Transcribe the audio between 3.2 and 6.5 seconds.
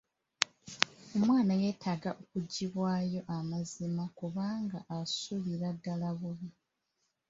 amazima kubanga asulira ddala bubi.